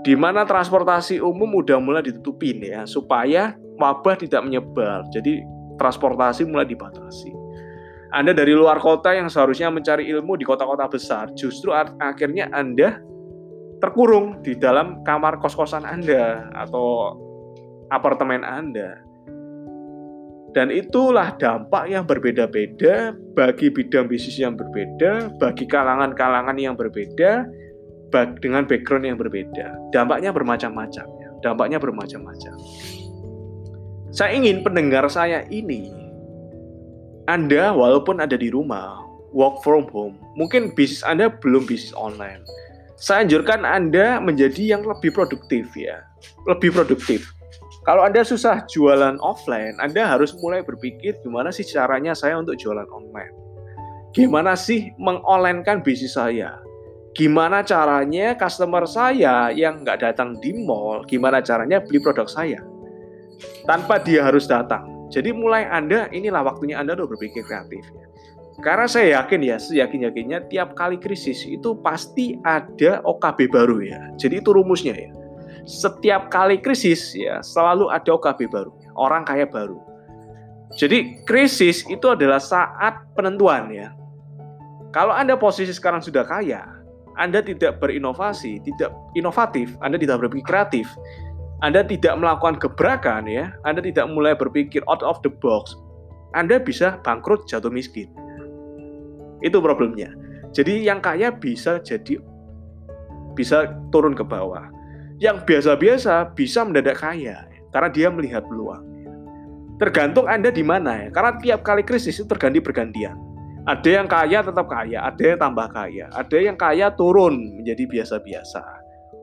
Di 0.00 0.16
mana 0.16 0.48
transportasi 0.48 1.20
umum 1.20 1.60
udah 1.60 1.76
mulai 1.76 2.00
ditutupin 2.00 2.64
ya, 2.64 2.88
supaya 2.88 3.52
wabah 3.76 4.16
tidak 4.16 4.40
menyebar. 4.44 5.04
Jadi 5.12 5.44
transportasi 5.76 6.48
mulai 6.48 6.64
dibatasi. 6.64 7.32
Anda 8.10 8.34
dari 8.34 8.56
luar 8.56 8.82
kota 8.82 9.14
yang 9.14 9.30
seharusnya 9.30 9.70
mencari 9.70 10.10
ilmu 10.10 10.34
di 10.34 10.42
kota-kota 10.42 10.90
besar, 10.90 11.30
justru 11.38 11.70
akhirnya 11.76 12.50
Anda 12.50 12.98
terkurung 13.78 14.42
di 14.44 14.58
dalam 14.58 15.00
kamar 15.06 15.38
kos-kosan 15.38 15.86
Anda 15.86 16.50
atau 16.52 17.16
apartemen 17.88 18.42
Anda. 18.42 18.98
Dan 20.50 20.74
itulah 20.74 21.38
dampak 21.38 21.86
yang 21.86 22.02
berbeda-beda 22.10 23.14
bagi 23.38 23.70
bidang 23.70 24.10
bisnis 24.10 24.42
yang 24.42 24.58
berbeda, 24.58 25.38
bagi 25.38 25.62
kalangan-kalangan 25.70 26.58
yang 26.58 26.74
berbeda, 26.74 27.46
dengan 28.42 28.66
background 28.66 29.06
yang 29.06 29.18
berbeda. 29.18 29.90
Dampaknya 29.94 30.30
bermacam-macam. 30.34 31.06
Ya. 31.06 31.28
Dampaknya 31.40 31.78
bermacam-macam. 31.80 32.54
Saya 34.10 34.34
ingin 34.34 34.66
pendengar 34.66 35.06
saya 35.06 35.46
ini, 35.48 35.86
Anda 37.30 37.70
walaupun 37.70 38.18
ada 38.18 38.34
di 38.34 38.50
rumah, 38.50 38.98
work 39.30 39.62
from 39.62 39.86
home, 39.94 40.18
mungkin 40.34 40.74
bisnis 40.74 41.06
Anda 41.06 41.30
belum 41.30 41.70
bisnis 41.70 41.94
online 41.94 42.42
saya 43.00 43.24
anjurkan 43.24 43.64
Anda 43.64 44.20
menjadi 44.20 44.76
yang 44.76 44.84
lebih 44.84 45.16
produktif 45.16 45.72
ya. 45.72 46.04
Lebih 46.44 46.76
produktif. 46.76 47.32
Kalau 47.88 48.04
Anda 48.04 48.20
susah 48.20 48.68
jualan 48.68 49.16
offline, 49.24 49.80
Anda 49.80 50.04
harus 50.04 50.36
mulai 50.36 50.60
berpikir 50.60 51.16
gimana 51.24 51.48
sih 51.48 51.64
caranya 51.64 52.12
saya 52.12 52.36
untuk 52.36 52.60
jualan 52.60 52.84
online. 52.92 53.32
Gimana 54.12 54.52
sih 54.52 54.92
mengonlinekan 55.00 55.80
bisnis 55.80 56.12
saya? 56.12 56.60
Gimana 57.10 57.66
caranya 57.66 58.38
customer 58.38 58.86
saya 58.86 59.50
yang 59.50 59.82
nggak 59.82 59.98
datang 59.98 60.38
di 60.38 60.54
mall, 60.62 61.02
gimana 61.10 61.42
caranya 61.42 61.82
beli 61.82 61.98
produk 61.98 62.30
saya? 62.30 62.62
Tanpa 63.66 63.98
dia 63.98 64.22
harus 64.22 64.46
datang. 64.46 65.10
Jadi 65.10 65.34
mulai 65.34 65.66
Anda, 65.66 66.06
inilah 66.14 66.46
waktunya 66.46 66.78
Anda 66.78 66.94
untuk 66.94 67.18
berpikir 67.18 67.42
kreatif. 67.42 67.82
Ya. 67.90 68.06
Karena 68.62 68.86
saya 68.86 69.06
yakin 69.18 69.40
ya, 69.42 69.56
seyakin-yakinnya 69.58 70.46
tiap 70.52 70.78
kali 70.78 71.02
krisis 71.02 71.42
itu 71.48 71.74
pasti 71.82 72.38
ada 72.46 73.02
OKB 73.02 73.50
baru 73.50 73.82
ya. 73.82 73.98
Jadi 74.14 74.38
itu 74.38 74.54
rumusnya 74.54 74.94
ya. 74.94 75.10
Setiap 75.66 76.30
kali 76.30 76.62
krisis 76.62 77.16
ya 77.18 77.42
selalu 77.42 77.90
ada 77.90 78.10
OKB 78.14 78.46
baru, 78.46 78.70
orang 78.94 79.26
kaya 79.26 79.50
baru. 79.50 79.82
Jadi 80.78 81.26
krisis 81.26 81.82
itu 81.90 82.06
adalah 82.06 82.38
saat 82.38 83.02
penentuan 83.18 83.66
ya. 83.74 83.90
Kalau 84.94 85.10
Anda 85.10 85.34
posisi 85.34 85.74
sekarang 85.74 86.02
sudah 86.02 86.22
kaya, 86.22 86.79
Anda 87.18 87.42
tidak 87.42 87.82
berinovasi, 87.82 88.62
tidak 88.62 88.94
inovatif, 89.18 89.74
Anda 89.82 89.98
tidak 89.98 90.26
berpikir 90.26 90.46
kreatif, 90.46 90.86
Anda 91.64 91.82
tidak 91.82 92.14
melakukan 92.18 92.62
gebrakan 92.62 93.26
ya, 93.26 93.50
Anda 93.66 93.82
tidak 93.82 94.06
mulai 94.10 94.36
berpikir 94.38 94.84
out 94.86 95.02
of 95.02 95.18
the 95.26 95.32
box, 95.42 95.74
Anda 96.36 96.62
bisa 96.62 97.02
bangkrut 97.02 97.50
jatuh 97.50 97.72
miskin. 97.72 98.10
Itu 99.40 99.58
problemnya. 99.58 100.12
Jadi 100.50 100.82
yang 100.84 100.98
kaya 101.00 101.30
bisa 101.30 101.78
jadi 101.80 102.20
bisa 103.38 103.72
turun 103.94 104.12
ke 104.12 104.26
bawah. 104.26 104.68
Yang 105.20 105.46
biasa-biasa 105.46 106.32
bisa 106.32 106.64
mendadak 106.64 106.98
kaya 107.00 107.46
karena 107.70 107.88
dia 107.92 108.08
melihat 108.10 108.44
peluang. 108.48 108.82
Tergantung 109.80 110.28
Anda 110.28 110.52
di 110.52 110.60
mana 110.60 111.06
ya. 111.06 111.08
Karena 111.08 111.32
tiap 111.40 111.60
kali 111.64 111.80
krisis 111.80 112.20
itu 112.20 112.28
terganti 112.28 112.60
bergantian. 112.60 113.16
Ada 113.68 113.90
yang 114.00 114.08
kaya 114.08 114.40
tetap 114.40 114.66
kaya, 114.72 114.98
ada 115.04 115.20
yang 115.20 115.36
tambah 115.36 115.68
kaya, 115.68 116.08
ada 116.16 116.36
yang 116.40 116.56
kaya 116.56 116.88
turun 116.96 117.60
menjadi 117.60 117.84
biasa-biasa, 117.84 118.64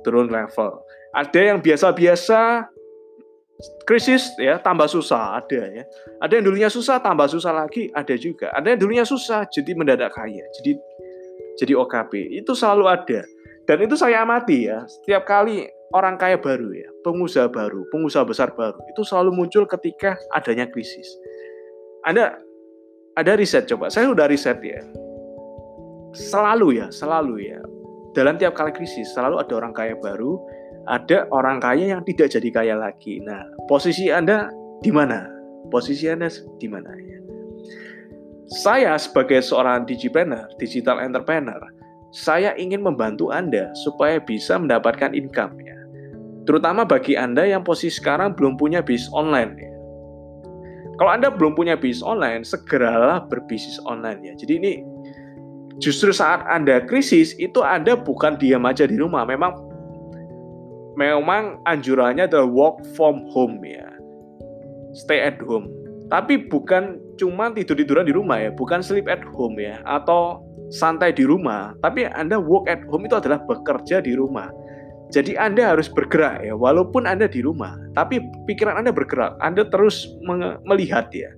turun 0.06 0.30
level. 0.30 0.78
Ada 1.18 1.40
yang 1.54 1.58
biasa-biasa 1.58 2.70
krisis 3.90 4.30
ya 4.38 4.62
tambah 4.62 4.86
susah 4.86 5.42
ada 5.42 5.82
ya. 5.82 5.84
Ada 6.22 6.38
yang 6.38 6.46
dulunya 6.54 6.70
susah 6.70 7.02
tambah 7.02 7.26
susah 7.26 7.50
lagi 7.50 7.90
ada 7.98 8.14
juga. 8.14 8.54
Ada 8.54 8.78
yang 8.78 8.80
dulunya 8.86 9.06
susah 9.10 9.50
jadi 9.50 9.74
mendadak 9.74 10.14
kaya 10.14 10.46
jadi 10.62 10.78
jadi 11.58 11.74
OKP 11.74 12.38
itu 12.38 12.54
selalu 12.54 12.86
ada. 12.94 13.26
Dan 13.66 13.84
itu 13.84 13.98
saya 13.98 14.22
amati 14.22 14.70
ya 14.70 14.86
setiap 14.86 15.26
kali 15.26 15.66
orang 15.98 16.16
kaya 16.16 16.38
baru 16.38 16.72
ya 16.78 16.88
pengusaha 17.02 17.50
baru 17.50 17.90
pengusaha 17.90 18.24
besar 18.24 18.54
baru 18.54 18.78
itu 18.94 19.02
selalu 19.02 19.34
muncul 19.34 19.66
ketika 19.66 20.14
adanya 20.38 20.70
krisis. 20.70 21.10
Anda 22.06 22.38
ada 23.18 23.34
riset 23.34 23.66
coba 23.66 23.90
saya 23.90 24.14
udah 24.14 24.30
riset 24.30 24.62
ya 24.62 24.80
selalu 26.14 26.80
ya 26.80 26.88
selalu 26.94 27.50
ya 27.50 27.60
dalam 28.14 28.38
tiap 28.38 28.54
kali 28.54 28.70
krisis 28.72 29.10
selalu 29.18 29.42
ada 29.42 29.54
orang 29.58 29.74
kaya 29.74 29.98
baru 29.98 30.38
ada 30.88 31.28
orang 31.36 31.60
kaya 31.60 32.00
yang 32.00 32.02
tidak 32.08 32.32
jadi 32.32 32.50
kaya 32.50 32.76
lagi. 32.80 33.20
Nah, 33.22 33.44
posisi 33.68 34.08
Anda 34.08 34.48
di 34.80 34.90
mana? 34.90 35.28
Posisi 35.68 36.08
Anda 36.08 36.32
di 36.32 36.68
mana 36.72 36.96
ya? 36.96 37.20
Saya 38.64 38.96
sebagai 38.96 39.44
seorang 39.44 39.84
digipreneur, 39.84 40.48
digital 40.56 41.04
entrepreneur, 41.04 41.60
saya 42.16 42.56
ingin 42.56 42.80
membantu 42.80 43.36
Anda 43.36 43.76
supaya 43.84 44.24
bisa 44.24 44.56
mendapatkan 44.56 45.12
income 45.12 45.60
ya. 45.60 45.76
Terutama 46.48 46.88
bagi 46.88 47.20
Anda 47.20 47.44
yang 47.44 47.68
posisi 47.68 48.00
sekarang 48.00 48.40
belum 48.40 48.56
punya 48.56 48.80
bisnis 48.80 49.12
online 49.12 49.54
ya. 49.60 49.67
Kalau 50.98 51.14
Anda 51.14 51.30
belum 51.30 51.54
punya 51.54 51.78
bisnis 51.78 52.02
online, 52.02 52.42
segeralah 52.42 53.26
berbisnis 53.30 53.78
online 53.86 54.22
ya. 54.26 54.34
Jadi 54.34 54.54
ini 54.58 54.74
justru 55.78 56.10
saat 56.10 56.42
Anda 56.50 56.82
krisis 56.86 57.38
itu 57.38 57.62
Anda 57.62 57.94
bukan 57.94 58.42
diam 58.42 58.66
aja 58.66 58.90
di 58.90 58.98
rumah. 58.98 59.22
Memang 59.30 59.54
memang 60.98 61.62
anjurannya 61.70 62.26
adalah 62.26 62.50
work 62.50 62.82
from 62.98 63.30
home 63.30 63.62
ya. 63.62 63.86
Stay 64.98 65.22
at 65.22 65.38
home. 65.46 65.70
Tapi 66.10 66.50
bukan 66.50 66.98
cuma 67.22 67.54
tidur-tiduran 67.54 68.10
di 68.10 68.16
rumah 68.16 68.42
ya, 68.42 68.50
bukan 68.50 68.82
sleep 68.82 69.06
at 69.06 69.22
home 69.36 69.60
ya 69.62 69.78
atau 69.86 70.42
santai 70.72 71.16
di 71.16 71.24
rumah, 71.24 71.76
tapi 71.80 72.08
Anda 72.08 72.40
work 72.40 72.68
at 72.68 72.84
home 72.88 73.08
itu 73.08 73.16
adalah 73.16 73.40
bekerja 73.44 74.04
di 74.04 74.16
rumah. 74.16 74.52
Jadi 75.08 75.40
Anda 75.40 75.72
harus 75.72 75.88
bergerak 75.88 76.44
ya, 76.44 76.52
walaupun 76.52 77.08
Anda 77.08 77.32
di 77.32 77.40
rumah, 77.40 77.80
tapi 77.96 78.20
pikiran 78.44 78.76
Anda 78.76 78.92
bergerak. 78.92 79.40
Anda 79.40 79.64
terus 79.72 80.04
melihat 80.68 81.08
ya, 81.16 81.32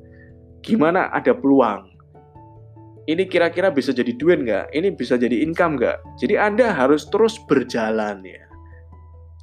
gimana 0.65 1.13
ada 1.13 1.37
peluang. 1.37 1.85
Ini 3.05 3.25
kira-kira 3.29 3.69
bisa 3.73 3.93
jadi 3.93 4.13
duit 4.17 4.41
nggak? 4.41 4.73
Ini 4.73 4.93
bisa 4.93 5.17
jadi 5.17 5.45
income 5.45 5.77
nggak? 5.77 5.97
Jadi 6.21 6.37
Anda 6.37 6.73
harus 6.73 7.09
terus 7.09 7.37
berjalan 7.45 8.25
ya. 8.25 8.41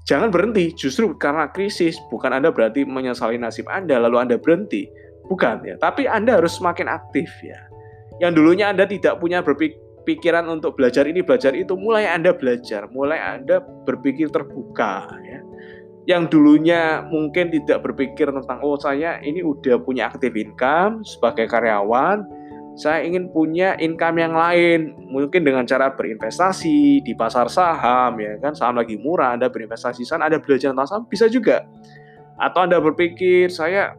Jangan 0.06 0.30
berhenti, 0.30 0.70
justru 0.74 1.10
karena 1.18 1.50
krisis, 1.50 1.98
bukan 2.10 2.30
Anda 2.30 2.54
berarti 2.54 2.86
menyesali 2.86 3.38
nasib 3.38 3.66
Anda, 3.66 3.98
lalu 3.98 4.22
Anda 4.22 4.36
berhenti. 4.38 4.86
Bukan 5.26 5.66
ya, 5.66 5.74
tapi 5.82 6.06
Anda 6.06 6.38
harus 6.38 6.58
semakin 6.58 6.86
aktif 6.86 7.26
ya. 7.42 7.58
Yang 8.22 8.38
dulunya 8.38 8.70
Anda 8.70 8.86
tidak 8.86 9.18
punya 9.18 9.42
berpikir 9.42 9.85
pikiran 10.06 10.46
untuk 10.46 10.78
belajar 10.78 11.04
ini 11.04 11.20
belajar 11.20 11.52
itu 11.52 11.74
mulai 11.74 12.06
Anda 12.06 12.30
belajar, 12.32 12.86
mulai 12.94 13.18
Anda 13.18 13.60
berpikir 13.60 14.30
terbuka 14.30 15.10
ya. 15.26 15.42
Yang 16.06 16.38
dulunya 16.38 17.02
mungkin 17.02 17.50
tidak 17.50 17.82
berpikir 17.82 18.30
tentang 18.30 18.62
oh 18.62 18.78
saya 18.78 19.18
ini 19.26 19.42
udah 19.42 19.82
punya 19.82 20.06
aktif 20.06 20.30
income 20.38 21.02
sebagai 21.02 21.50
karyawan, 21.50 22.22
saya 22.78 23.02
ingin 23.02 23.32
punya 23.34 23.74
income 23.82 24.22
yang 24.22 24.36
lain, 24.36 24.94
mungkin 25.10 25.42
dengan 25.42 25.66
cara 25.66 25.90
berinvestasi 25.96 27.02
di 27.02 27.12
pasar 27.18 27.50
saham 27.50 28.22
ya 28.22 28.38
kan, 28.38 28.54
saham 28.54 28.78
lagi 28.78 28.94
murah, 29.00 29.34
Anda 29.34 29.50
berinvestasi 29.50 30.06
sana, 30.06 30.30
Anda 30.30 30.38
belajar 30.38 30.70
tentang 30.70 30.86
saham 30.86 31.04
bisa 31.10 31.26
juga. 31.26 31.66
Atau 32.38 32.70
Anda 32.70 32.78
berpikir 32.78 33.50
saya 33.50 33.98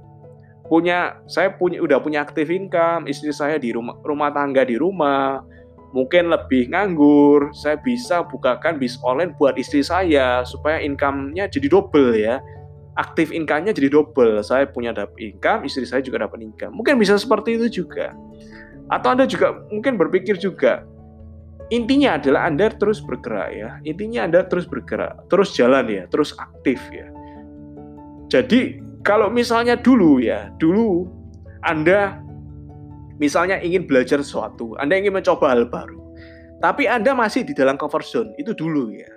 punya 0.69 1.19
saya 1.27 1.57
punya 1.57 1.81
udah 1.83 1.99
punya 1.99 2.23
aktif 2.23 2.47
income, 2.53 3.09
istri 3.11 3.33
saya 3.33 3.57
di 3.57 3.73
rumah 3.73 3.99
rumah 4.05 4.29
tangga 4.29 4.61
di 4.61 4.77
rumah, 4.77 5.41
mungkin 5.98 6.30
lebih 6.30 6.70
nganggur, 6.70 7.50
saya 7.58 7.82
bisa 7.82 8.22
bukakan 8.22 8.77
bis 8.77 9.01
online 9.01 9.34
buat 9.34 9.58
istri 9.58 9.82
saya 9.82 10.46
supaya 10.46 10.77
income-nya 10.77 11.50
jadi 11.50 11.74
double 11.74 12.13
ya. 12.13 12.38
Aktif 12.94 13.34
income-nya 13.34 13.74
jadi 13.74 13.89
double. 13.89 14.46
Saya 14.46 14.70
punya 14.70 14.94
dapat 14.94 15.18
income, 15.18 15.66
istri 15.66 15.89
saya 15.89 16.06
juga 16.06 16.30
dapat 16.30 16.46
income. 16.46 16.77
Mungkin 16.77 17.01
bisa 17.01 17.18
seperti 17.18 17.58
itu 17.58 17.82
juga. 17.82 18.13
Atau 18.94 19.18
Anda 19.18 19.25
juga 19.25 19.66
mungkin 19.74 19.98
berpikir 19.98 20.38
juga, 20.38 20.86
intinya 21.74 22.22
adalah 22.22 22.46
Anda 22.46 22.70
terus 22.70 23.01
bergerak 23.01 23.50
ya. 23.58 23.70
Intinya 23.82 24.30
Anda 24.30 24.46
terus 24.46 24.70
bergerak, 24.70 25.25
terus 25.34 25.58
jalan 25.58 25.89
ya, 25.89 26.06
terus 26.13 26.38
aktif 26.38 26.77
ya. 26.94 27.10
Jadi 28.30 28.86
kalau 29.01 29.34
misalnya 29.34 29.74
dulu 29.74 30.22
ya, 30.22 30.54
dulu 30.62 31.10
Anda 31.66 32.26
Misalnya 33.17 33.57
ingin 33.62 33.89
belajar 33.89 34.21
sesuatu, 34.21 34.77
Anda 34.77 34.97
ingin 34.97 35.13
mencoba 35.13 35.53
hal 35.53 35.65
baru. 35.70 35.98
Tapi 36.57 36.89
Anda 36.89 37.13
masih 37.13 37.46
di 37.46 37.53
dalam 37.53 37.77
comfort 37.77 38.05
zone, 38.05 38.31
itu 38.37 38.53
dulu 38.53 38.94
ya. 38.94 39.09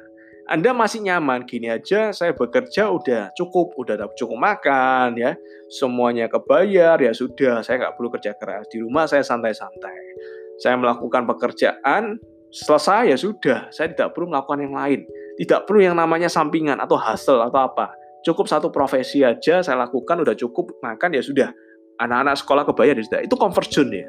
Anda 0.51 0.75
masih 0.75 1.07
nyaman, 1.07 1.47
gini 1.47 1.71
aja 1.71 2.11
saya 2.11 2.35
bekerja 2.35 2.91
udah 2.91 3.31
cukup, 3.39 3.71
udah 3.79 4.11
cukup 4.19 4.35
makan 4.35 5.15
ya, 5.15 5.39
semuanya 5.71 6.27
kebayar 6.27 6.99
ya 6.99 7.15
sudah, 7.15 7.63
saya 7.63 7.79
nggak 7.87 7.95
perlu 7.95 8.11
kerja 8.19 8.35
keras 8.35 8.67
di 8.67 8.83
rumah 8.83 9.07
saya 9.07 9.23
santai-santai. 9.23 10.19
Saya 10.59 10.75
melakukan 10.75 11.23
pekerjaan 11.31 12.19
selesai 12.51 13.15
ya 13.15 13.17
sudah, 13.17 13.71
saya 13.71 13.95
tidak 13.95 14.11
perlu 14.11 14.35
melakukan 14.35 14.59
yang 14.67 14.75
lain, 14.75 15.01
tidak 15.39 15.71
perlu 15.71 15.87
yang 15.87 15.95
namanya 15.95 16.27
sampingan 16.27 16.83
atau 16.83 16.99
hasil 16.99 17.39
atau 17.47 17.61
apa. 17.63 17.95
Cukup 18.27 18.51
satu 18.51 18.75
profesi 18.75 19.23
aja 19.23 19.63
saya 19.63 19.79
lakukan 19.79 20.19
udah 20.19 20.35
cukup 20.35 20.83
makan 20.83 21.15
ya 21.15 21.23
sudah, 21.23 21.55
anak-anak 22.01 22.35
sekolah 22.41 22.65
kebayar 22.65 22.97
ya 22.97 23.05
sudah 23.05 23.21
itu 23.23 23.35
comfort 23.37 23.69
zone 23.69 23.93
ya 24.03 24.09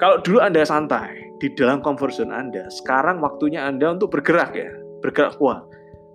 kalau 0.00 0.20
dulu 0.24 0.40
anda 0.40 0.64
santai 0.64 1.12
di 1.40 1.52
dalam 1.56 1.80
zone 1.84 2.32
anda 2.32 2.68
sekarang 2.68 3.20
waktunya 3.24 3.64
anda 3.64 3.96
untuk 3.96 4.12
bergerak 4.12 4.52
ya 4.56 4.70
bergerak 5.00 5.40
kuat. 5.40 5.64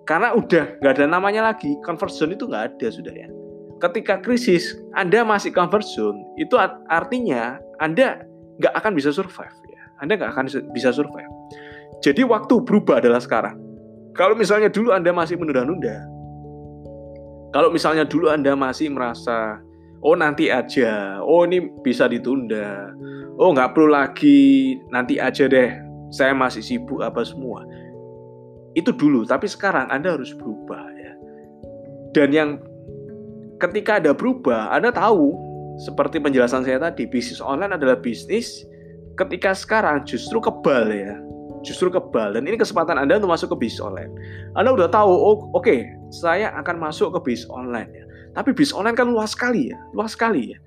Karena 0.06 0.38
udah 0.38 0.78
nggak 0.78 0.92
ada 0.96 1.04
namanya 1.10 1.50
lagi 1.50 1.74
zone 1.82 2.38
itu 2.38 2.46
nggak 2.46 2.78
ada 2.78 2.86
sudah 2.94 3.10
ya. 3.10 3.28
Ketika 3.82 4.22
krisis 4.22 4.78
anda 4.94 5.26
masih 5.26 5.50
zone 5.82 6.22
itu 6.38 6.54
artinya 6.88 7.58
anda 7.82 8.22
nggak 8.62 8.74
akan 8.74 8.92
bisa 8.94 9.10
survive 9.10 9.54
ya. 9.66 9.82
Anda 9.98 10.14
nggak 10.14 10.30
akan 10.30 10.46
bisa 10.70 10.94
survive. 10.94 11.30
Jadi 12.00 12.22
waktu 12.22 12.62
berubah 12.62 13.02
adalah 13.02 13.18
sekarang. 13.18 13.58
Kalau 14.14 14.38
misalnya 14.38 14.70
dulu 14.72 14.94
anda 14.94 15.10
masih 15.12 15.36
menunda-nunda 15.36 16.16
kalau 17.56 17.72
misalnya 17.72 18.04
dulu 18.04 18.28
Anda 18.28 18.52
masih 18.52 18.92
merasa 18.92 19.64
oh 20.06 20.14
nanti 20.14 20.54
aja, 20.54 21.18
oh 21.18 21.42
ini 21.42 21.66
bisa 21.82 22.06
ditunda, 22.06 22.94
oh 23.42 23.50
nggak 23.50 23.74
perlu 23.74 23.90
lagi, 23.90 24.78
nanti 24.94 25.18
aja 25.18 25.50
deh, 25.50 25.74
saya 26.14 26.30
masih 26.30 26.62
sibuk 26.62 27.02
apa 27.02 27.26
semua. 27.26 27.66
Itu 28.78 28.94
dulu, 28.94 29.26
tapi 29.26 29.50
sekarang 29.50 29.90
Anda 29.90 30.14
harus 30.14 30.30
berubah 30.38 30.84
ya. 30.94 31.12
Dan 32.14 32.30
yang 32.30 32.50
ketika 33.58 33.98
ada 33.98 34.14
berubah, 34.14 34.70
Anda 34.70 34.94
tahu 34.94 35.34
seperti 35.82 36.22
penjelasan 36.22 36.62
saya 36.62 36.78
tadi, 36.78 37.10
bisnis 37.10 37.42
online 37.42 37.74
adalah 37.74 37.98
bisnis 37.98 38.62
ketika 39.18 39.58
sekarang 39.58 40.06
justru 40.06 40.38
kebal 40.38 40.86
ya. 40.86 41.18
Justru 41.66 41.90
kebal 41.90 42.38
dan 42.38 42.46
ini 42.46 42.54
kesempatan 42.54 42.94
Anda 42.94 43.18
untuk 43.18 43.34
masuk 43.34 43.58
ke 43.58 43.66
bisnis 43.66 43.82
online. 43.82 44.12
Anda 44.54 44.70
udah 44.70 44.86
tahu, 44.86 45.10
oh 45.10 45.50
oke, 45.50 45.66
okay, 45.66 45.90
saya 46.14 46.54
akan 46.54 46.78
masuk 46.78 47.10
ke 47.18 47.34
bisnis 47.34 47.50
online 47.50 47.90
ya 47.90 48.05
tapi 48.36 48.52
bisnis 48.52 48.76
online 48.76 48.92
kan 48.92 49.08
luas 49.08 49.32
sekali 49.32 49.72
ya, 49.72 49.80
luas 49.96 50.12
sekali 50.12 50.52
ya. 50.52 50.58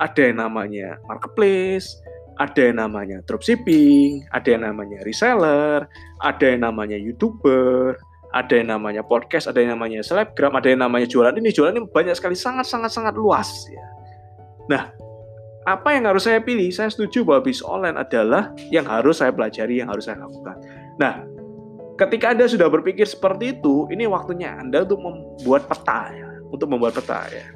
Ada 0.00 0.32
yang 0.32 0.40
namanya 0.40 0.96
marketplace, 1.04 1.92
ada 2.40 2.72
yang 2.72 2.80
namanya 2.80 3.20
dropshipping, 3.28 4.24
ada 4.32 4.48
yang 4.48 4.64
namanya 4.64 5.04
reseller, 5.04 5.84
ada 6.24 6.44
yang 6.48 6.64
namanya 6.64 6.96
youtuber, 6.96 8.00
ada 8.32 8.56
yang 8.56 8.72
namanya 8.72 9.04
podcast, 9.04 9.52
ada 9.52 9.60
yang 9.60 9.76
namanya 9.76 10.00
selebgram, 10.00 10.56
ada 10.56 10.72
yang 10.72 10.80
namanya 10.80 11.04
jualan 11.04 11.36
ini, 11.36 11.52
jualan 11.52 11.76
ini 11.76 11.84
banyak 11.84 12.16
sekali, 12.16 12.32
sangat 12.32 12.64
sangat 12.64 12.88
sangat 12.88 13.12
luas 13.20 13.68
ya. 13.68 13.84
Nah, 14.72 14.82
apa 15.68 15.92
yang 15.92 16.08
harus 16.08 16.24
saya 16.24 16.40
pilih? 16.40 16.72
Saya 16.72 16.88
setuju 16.88 17.20
bahwa 17.20 17.44
bisnis 17.44 17.60
online 17.68 18.00
adalah 18.00 18.56
yang 18.72 18.88
harus 18.88 19.20
saya 19.20 19.28
pelajari, 19.36 19.84
yang 19.84 19.92
harus 19.92 20.08
saya 20.08 20.24
lakukan. 20.24 20.56
Nah, 20.96 21.28
ketika 22.00 22.32
Anda 22.32 22.48
sudah 22.48 22.72
berpikir 22.72 23.04
seperti 23.04 23.60
itu, 23.60 23.84
ini 23.92 24.08
waktunya 24.08 24.56
Anda 24.56 24.88
untuk 24.88 25.04
membuat 25.04 25.68
peta 25.68 26.08
ya 26.16 26.29
untuk 26.50 26.66
membuat 26.70 26.98
peta 26.98 27.26
ya. 27.30 27.46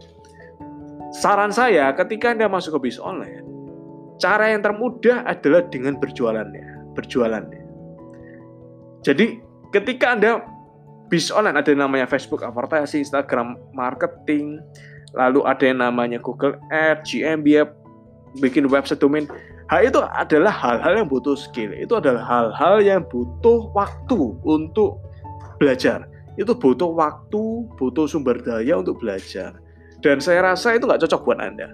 Saran 1.14 1.54
saya 1.54 1.94
ketika 1.94 2.34
Anda 2.34 2.50
masuk 2.50 2.78
ke 2.78 2.90
bisnis 2.90 3.02
online, 3.02 3.46
cara 4.18 4.50
yang 4.50 4.62
termudah 4.62 5.22
adalah 5.26 5.62
dengan 5.70 5.94
berjualannya, 5.98 6.94
berjualannya. 6.98 7.62
Jadi 9.06 9.38
ketika 9.70 10.18
Anda 10.18 10.42
bisnis 11.06 11.30
online 11.30 11.60
ada 11.60 11.68
yang 11.70 11.86
namanya 11.86 12.06
Facebook 12.10 12.42
advertising, 12.42 13.06
Instagram 13.06 13.54
marketing, 13.74 14.58
lalu 15.14 15.46
ada 15.46 15.64
yang 15.66 15.78
namanya 15.78 16.18
Google 16.18 16.58
Ads, 16.74 17.14
GMB, 17.14 17.46
bikin 18.42 18.66
website 18.66 18.98
domain. 18.98 19.30
Hal 19.70 19.86
itu 19.86 20.02
adalah 20.02 20.52
hal-hal 20.52 21.04
yang 21.04 21.08
butuh 21.08 21.38
skill. 21.38 21.72
Itu 21.72 21.96
adalah 21.96 22.20
hal-hal 22.26 22.84
yang 22.84 23.02
butuh 23.08 23.72
waktu 23.72 24.36
untuk 24.44 25.00
belajar 25.56 26.04
itu 26.34 26.52
butuh 26.54 26.90
waktu, 26.90 27.68
butuh 27.78 28.06
sumber 28.10 28.38
daya 28.42 28.78
untuk 28.78 29.02
belajar. 29.02 29.54
Dan 30.02 30.20
saya 30.20 30.52
rasa 30.52 30.76
itu 30.76 30.84
nggak 30.84 31.06
cocok 31.06 31.20
buat 31.24 31.40
Anda. 31.40 31.72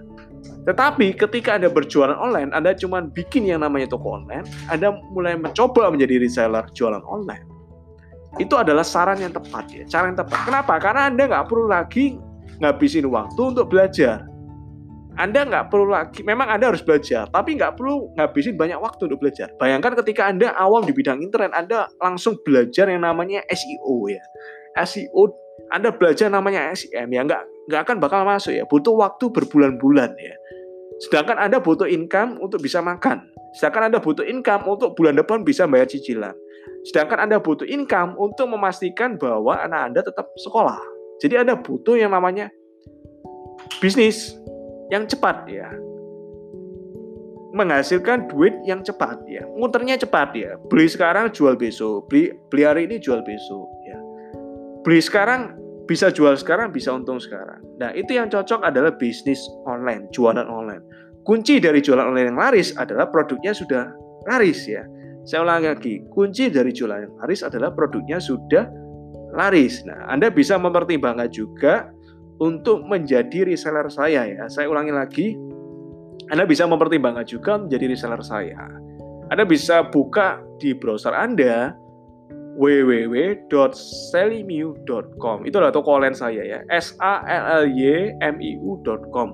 Tetapi 0.63 1.17
ketika 1.17 1.57
Anda 1.57 1.67
berjualan 1.67 2.15
online, 2.15 2.53
Anda 2.53 2.77
cuma 2.77 3.01
bikin 3.01 3.49
yang 3.49 3.65
namanya 3.65 3.91
toko 3.91 4.21
online, 4.21 4.45
Anda 4.69 4.93
mulai 5.11 5.35
mencoba 5.35 5.89
menjadi 5.89 6.21
reseller 6.21 6.63
jualan 6.71 7.01
online. 7.03 7.43
Itu 8.39 8.55
adalah 8.55 8.87
saran 8.87 9.19
yang 9.19 9.35
tepat 9.35 9.67
ya, 9.73 9.83
cara 9.89 10.07
yang 10.07 10.19
tepat. 10.21 10.39
Kenapa? 10.47 10.79
Karena 10.79 11.11
Anda 11.11 11.27
nggak 11.27 11.45
perlu 11.51 11.67
lagi 11.67 12.15
ngabisin 12.63 13.09
waktu 13.09 13.41
untuk 13.41 13.67
belajar. 13.67 14.30
Anda 15.21 15.45
nggak 15.45 15.69
perlu 15.69 15.93
lagi, 15.93 16.25
memang 16.25 16.49
Anda 16.49 16.73
harus 16.73 16.81
belajar, 16.81 17.29
tapi 17.29 17.53
nggak 17.53 17.77
perlu 17.77 18.09
ngabisin 18.17 18.57
banyak 18.57 18.81
waktu 18.81 19.05
untuk 19.05 19.21
belajar. 19.21 19.53
Bayangkan 19.61 19.93
ketika 20.01 20.25
Anda 20.25 20.49
awam 20.57 20.81
di 20.81 20.97
bidang 20.97 21.21
internet, 21.21 21.53
Anda 21.53 21.85
langsung 22.01 22.41
belajar 22.41 22.89
yang 22.89 23.05
namanya 23.05 23.45
SEO 23.53 24.09
ya. 24.09 24.23
SEO, 24.81 25.29
Anda 25.69 25.93
belajar 25.93 26.33
namanya 26.33 26.73
SEM 26.73 27.05
ya, 27.13 27.21
nggak 27.21 27.41
nggak 27.69 27.81
akan 27.85 28.01
bakal 28.01 28.25
masuk 28.25 28.57
ya. 28.57 28.65
Butuh 28.65 28.97
waktu 28.97 29.29
berbulan-bulan 29.29 30.09
ya. 30.17 30.35
Sedangkan 31.05 31.37
Anda 31.37 31.61
butuh 31.61 31.85
income 31.85 32.41
untuk 32.41 32.57
bisa 32.65 32.81
makan. 32.81 33.21
Sedangkan 33.53 33.93
Anda 33.93 34.01
butuh 34.01 34.25
income 34.25 34.65
untuk 34.65 34.97
bulan 34.97 35.21
depan 35.21 35.45
bisa 35.45 35.69
bayar 35.69 35.85
cicilan. 35.85 36.33
Sedangkan 36.89 37.29
Anda 37.29 37.37
butuh 37.37 37.69
income 37.69 38.17
untuk 38.17 38.49
memastikan 38.49 39.21
bahwa 39.21 39.53
anak 39.53 39.93
Anda 39.93 40.01
tetap 40.01 40.33
sekolah. 40.41 40.81
Jadi 41.21 41.37
Anda 41.45 41.61
butuh 41.61 41.93
yang 41.93 42.09
namanya 42.09 42.49
bisnis 43.77 44.41
yang 44.91 45.07
cepat 45.07 45.47
ya. 45.47 45.71
Menghasilkan 47.51 48.31
duit 48.31 48.55
yang 48.63 48.83
cepat 48.83 49.23
ya. 49.27 49.43
Muternya 49.55 49.99
cepat 49.99 50.35
ya. 50.35 50.55
Beli 50.67 50.87
sekarang 50.87 51.31
jual 51.31 51.55
besok, 51.55 52.07
beli 52.11 52.31
beli 52.51 52.63
hari 52.63 52.81
ini 52.87 52.99
jual 52.99 53.23
besok 53.23 53.67
ya. 53.87 53.97
Beli 54.83 54.99
sekarang 55.03 55.59
bisa 55.87 56.07
jual 56.07 56.35
sekarang, 56.39 56.71
bisa 56.71 56.95
untung 56.95 57.19
sekarang. 57.19 57.59
Nah, 57.75 57.91
itu 57.91 58.15
yang 58.15 58.31
cocok 58.31 58.63
adalah 58.63 58.95
bisnis 58.95 59.43
online, 59.67 60.07
jualan 60.15 60.47
online. 60.47 60.83
Kunci 61.27 61.59
dari 61.59 61.83
jualan 61.83 62.07
online 62.07 62.31
yang 62.31 62.39
laris 62.39 62.71
adalah 62.79 63.11
produknya 63.11 63.51
sudah 63.51 63.91
laris 64.31 64.63
ya. 64.65 64.87
Saya 65.27 65.45
ulangi 65.45 65.67
lagi, 65.69 65.93
kunci 66.09 66.49
dari 66.49 66.71
jualan 66.73 67.05
yang 67.05 67.13
laris 67.19 67.43
adalah 67.45 67.75
produknya 67.75 68.17
sudah 68.17 68.65
laris. 69.35 69.83
Nah, 69.83 70.07
Anda 70.09 70.31
bisa 70.31 70.57
mempertimbangkan 70.57 71.29
juga 71.29 71.91
untuk 72.41 72.81
menjadi 72.89 73.45
reseller 73.45 73.85
saya 73.93 74.25
ya. 74.25 74.49
Saya 74.49 74.65
ulangi 74.65 74.89
lagi, 74.89 75.37
Anda 76.33 76.49
bisa 76.49 76.65
mempertimbangkan 76.65 77.29
juga 77.29 77.61
menjadi 77.61 77.93
reseller 77.93 78.25
saya. 78.25 78.57
Anda 79.29 79.45
bisa 79.45 79.85
buka 79.87 80.41
di 80.57 80.73
browser 80.73 81.13
Anda 81.13 81.77
www.selimiu.com. 82.57 85.37
Itu 85.47 85.55
adalah 85.61 85.71
toko 85.71 85.95
online 85.95 86.17
saya 86.17 86.41
ya. 86.43 86.59
S 86.67 86.97
A 86.99 87.23
L 87.23 87.63
L 87.63 87.71
Y 87.71 88.11
M 88.19 88.35
I 88.41 88.59
U.com. 88.59 89.31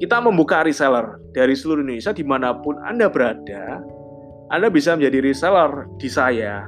Kita 0.00 0.16
membuka 0.24 0.64
reseller 0.64 1.20
dari 1.36 1.52
seluruh 1.52 1.84
Indonesia 1.84 2.16
di 2.16 2.24
mana 2.24 2.56
pun 2.56 2.80
Anda 2.80 3.12
berada. 3.12 3.84
Anda 4.48 4.72
bisa 4.72 4.96
menjadi 4.96 5.20
reseller 5.20 5.84
di 6.00 6.08
saya 6.08 6.64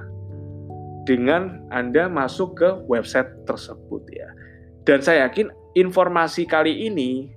dengan 1.08 1.64
Anda 1.72 2.12
masuk 2.12 2.60
ke 2.60 2.68
website 2.86 3.32
tersebut 3.48 4.04
ya. 4.12 4.28
Dan 4.82 4.98
saya 4.98 5.30
yakin 5.30 5.50
informasi 5.78 6.46
kali 6.46 6.90
ini 6.90 7.30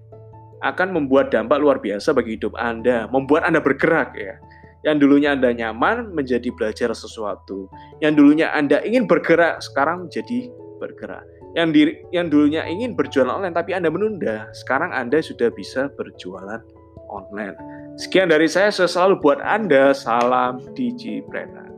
akan 0.65 0.97
membuat 0.97 1.29
dampak 1.29 1.62
luar 1.62 1.77
biasa 1.77 2.15
bagi 2.15 2.41
hidup 2.41 2.58
Anda, 2.58 3.05
membuat 3.13 3.45
Anda 3.45 3.62
bergerak 3.62 4.17
ya. 4.17 4.41
Yang 4.86 5.05
dulunya 5.05 5.34
Anda 5.34 5.49
nyaman 5.53 6.13
menjadi 6.13 6.49
belajar 6.53 6.93
sesuatu. 6.93 7.69
Yang 8.01 8.13
dulunya 8.21 8.47
Anda 8.53 8.81
ingin 8.86 9.10
bergerak 9.10 9.62
sekarang 9.62 10.10
menjadi 10.10 10.49
bergerak. 10.77 11.25
Yang 11.55 11.69
diri, 11.71 11.91
yang 12.12 12.27
dulunya 12.29 12.62
ingin 12.67 12.93
berjualan 12.93 13.31
online 13.31 13.55
tapi 13.55 13.71
Anda 13.73 13.89
menunda, 13.89 14.51
sekarang 14.53 14.91
Anda 14.91 15.23
sudah 15.23 15.49
bisa 15.55 15.89
berjualan 15.95 16.62
online. 17.10 17.55
Sekian 17.95 18.27
dari 18.27 18.51
saya, 18.51 18.69
saya 18.75 18.91
selalu 18.91 19.23
buat 19.23 19.39
Anda 19.39 19.95
salam 19.95 20.60
Digipreneur. 20.75 21.74